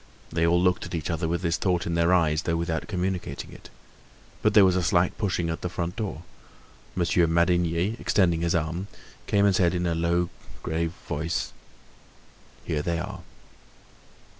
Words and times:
They 0.31 0.47
all 0.47 0.59
looked 0.59 0.87
at 0.87 0.95
each 0.95 1.11
other 1.11 1.27
with 1.27 1.43
this 1.43 1.57
thought 1.57 1.85
in 1.85 1.93
their 1.93 2.11
eyes, 2.11 2.41
though 2.41 2.55
without 2.57 2.87
communicating 2.87 3.51
it. 3.51 3.69
But 4.41 4.55
there 4.55 4.65
was 4.65 4.75
a 4.75 4.81
slight 4.81 5.15
pushing 5.19 5.47
at 5.51 5.61
the 5.61 5.69
front 5.69 5.95
door. 5.95 6.23
Monsieur 6.95 7.27
Madinier, 7.27 7.97
extending 7.99 8.41
his 8.41 8.55
arms, 8.55 8.87
came 9.27 9.45
and 9.45 9.55
said 9.55 9.75
in 9.75 9.85
a 9.85 9.93
low 9.93 10.29
grave 10.63 10.93
voice: 11.07 11.53
"Here 12.65 12.81
they 12.81 12.97
are!" 12.97 13.21